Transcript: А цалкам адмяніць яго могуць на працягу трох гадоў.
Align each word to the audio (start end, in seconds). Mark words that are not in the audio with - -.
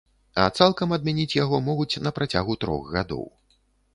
А 0.43 0.45
цалкам 0.61 0.95
адмяніць 0.97 1.35
яго 1.43 1.59
могуць 1.67 2.01
на 2.07 2.13
працягу 2.17 2.57
трох 2.63 2.91
гадоў. 2.99 3.25